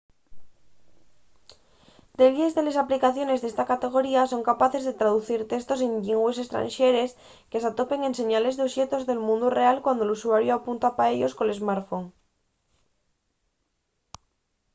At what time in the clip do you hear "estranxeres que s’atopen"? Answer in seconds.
6.45-8.01